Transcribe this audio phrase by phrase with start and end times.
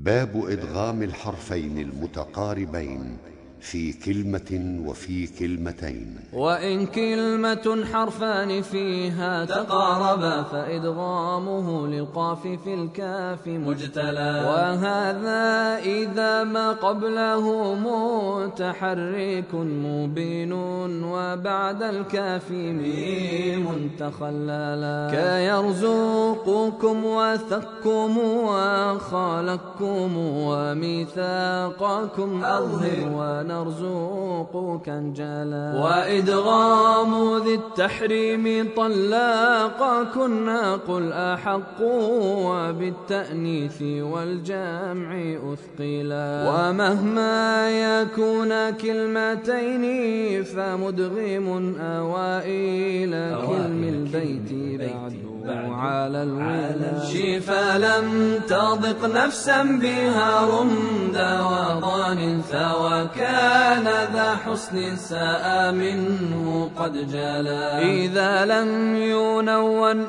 [0.00, 3.16] باب إدغام الحرفين المتقاربين.
[3.60, 6.16] في كلمة وفي كلمتين.
[6.32, 14.44] وإن كلمة حرفان فيها تقاربا فإدغامه للقاف في الكاف مجتلى.
[14.48, 20.52] وهذا إذا ما قبله متحرك مبين
[21.02, 25.08] وبعد الكاف ميم تخللا.
[25.10, 30.16] كيرزقكم وثكم وخالقكم
[30.48, 33.47] وميثاقكم أظهر.
[33.48, 37.12] نرزقك انجلا وإدغام
[37.44, 41.80] ذي التحريم طلاقا كنا قل أحق
[42.48, 45.08] وبالتأنيث والجمع
[45.52, 46.30] أثقلا.
[46.50, 49.84] ومهما يكون كلمتين
[50.44, 51.46] فمدغم
[51.80, 53.14] أوائل.
[54.14, 55.28] البيت بعد
[55.72, 56.98] على الولا
[57.40, 62.42] فلم تضق نفسا بها رمدا وضان
[62.80, 67.82] وكان ذا حسن ساء منه قد جلا.
[67.82, 69.48] إذا لم ينون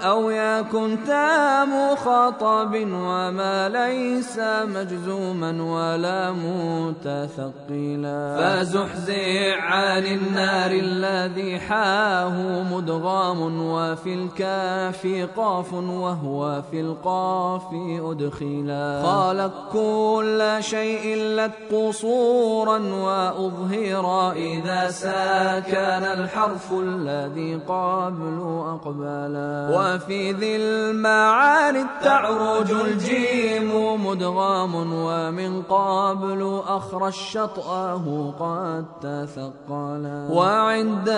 [0.00, 4.40] أو يكن تام خطب وما ليس
[4.74, 8.36] مجزوما ولا متثقلا.
[8.38, 17.62] فزحزع عن النار الذي حاه مدغام وفي الكاف قاف وهو في القاف
[18.10, 19.02] أدخلا.
[19.02, 28.38] خالق كل شيء لك قصورا وأظهر إذا ساكن الحرف الذي قبل
[28.74, 29.70] أقبلا.
[29.76, 33.70] وفي ذي المعاني تعرج الجيم
[34.06, 38.04] مدغام ومن قبل أخرى الشطأه
[38.40, 40.28] قد تثقلا.
[40.30, 41.08] وعند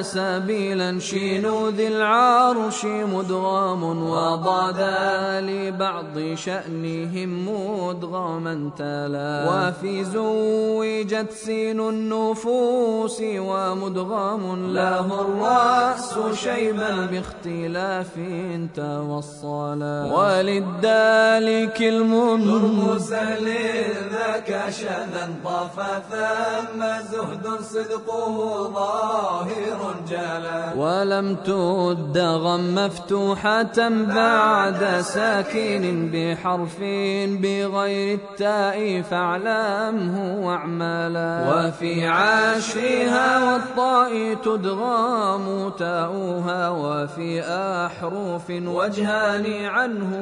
[0.00, 1.88] سبيلا شين ذي
[2.20, 4.80] العرش مدغام وضاد
[5.48, 18.12] لبعض شأنهم مدغما تلا وفي زوجت سين النفوس ومدغم له الرأس شيبا باختلاف
[18.76, 19.98] توصلا.
[20.14, 22.12] وللدال كلم
[22.44, 25.76] ترمز لذاك شذا طاف
[26.10, 26.80] ثم
[27.12, 28.36] زهد صدقه
[28.74, 29.80] ظاهر
[30.10, 30.62] جلا.
[30.76, 31.36] ولم
[32.10, 36.80] تدغم مفتوحة بعد ساكن بحرف
[37.42, 46.70] بغير التاء فاعلمه واعملا وفي عاشرها والطاء تدغام تاؤها.
[46.70, 50.12] وفي أحرف وجهان عنه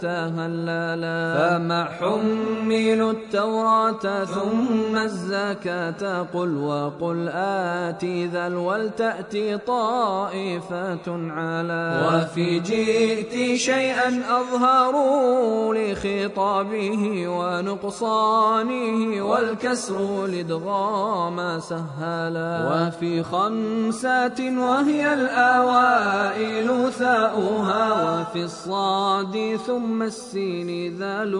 [0.00, 13.56] تهللا فما حملوا التوراة ثم الزكاة قل وقل آتي ذا ولتأتي طائفة على وفي جئت
[13.56, 30.02] شيئا أظهروا لخطابه ونقصانه والكسر لدغام سهلا وفي خمسات وهي الأوائل ثاؤها وفي الصاد ثم
[30.02, 31.32] السين ذال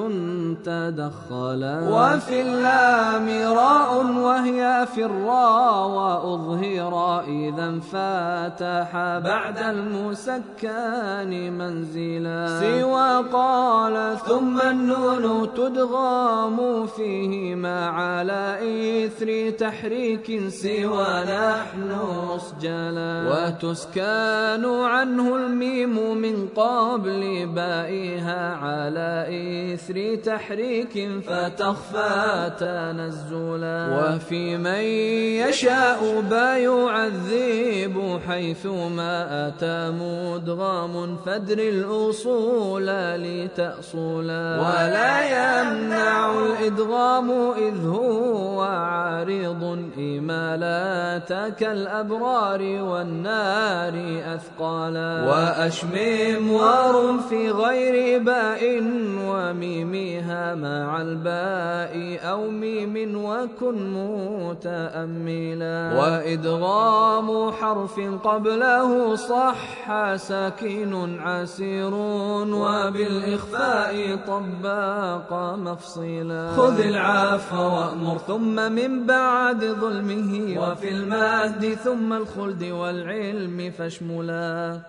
[0.65, 12.61] تدخلا وفي اللام راء وهي في الراء وأظهر إذا فاتح بعد المسكان منزلا.
[12.61, 18.59] سوى قال ثم النون تدغام فيهما على
[19.07, 21.91] إثر تحريك سوى نحن
[22.37, 29.11] أسجلا وتسكان عنه الميم من قبل بائها على
[29.75, 30.95] إثر تحريك
[31.27, 33.81] فتخفى تنزلا.
[33.99, 34.85] وفي من
[35.43, 39.15] يشاء با يعذب حيثما
[39.49, 49.63] أتى مدغام فدر الأصول لتأصلا ولا يمنع الإدغام إذ هو عارض
[49.99, 53.95] إمالات كالأبرار والنار
[54.35, 58.63] أثقالا وأشمم وار في غير باء
[59.29, 63.93] وميمها مع الباء أو ميم وكن
[64.49, 65.79] متأملا.
[66.01, 71.95] وإدغام حرف قبله صح ساكن عسير
[72.65, 76.53] وبالإخفاء طباق مفصلا.
[76.57, 84.81] خذ العفو وأمر ثم من بعد ظلمه وفي المهد ثم الخلد والعلم فاشملا.